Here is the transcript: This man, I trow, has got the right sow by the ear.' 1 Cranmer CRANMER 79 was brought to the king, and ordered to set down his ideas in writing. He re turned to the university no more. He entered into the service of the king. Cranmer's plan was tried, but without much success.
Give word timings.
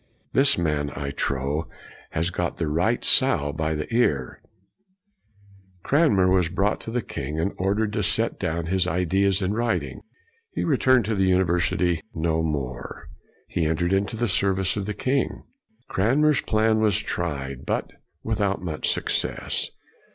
This 0.33 0.57
man, 0.57 0.89
I 0.95 1.11
trow, 1.11 1.67
has 2.09 2.31
got 2.31 2.57
the 2.57 2.67
right 2.67 3.05
sow 3.05 3.53
by 3.53 3.75
the 3.75 3.85
ear.' 3.93 4.41
1 5.81 5.81
Cranmer 5.83 6.07
CRANMER 6.23 6.23
79 6.23 6.35
was 6.37 6.49
brought 6.49 6.81
to 6.81 6.89
the 6.89 7.03
king, 7.03 7.39
and 7.39 7.51
ordered 7.57 7.93
to 7.93 8.01
set 8.01 8.39
down 8.39 8.65
his 8.65 8.87
ideas 8.87 9.43
in 9.43 9.53
writing. 9.53 10.01
He 10.55 10.63
re 10.63 10.77
turned 10.77 11.05
to 11.05 11.13
the 11.13 11.25
university 11.27 12.01
no 12.15 12.41
more. 12.41 13.09
He 13.47 13.67
entered 13.67 13.93
into 13.93 14.17
the 14.17 14.27
service 14.27 14.75
of 14.75 14.87
the 14.87 14.95
king. 14.95 15.43
Cranmer's 15.87 16.41
plan 16.41 16.79
was 16.79 16.97
tried, 16.97 17.67
but 17.67 17.91
without 18.23 18.59
much 18.63 18.89
success. 18.89 19.69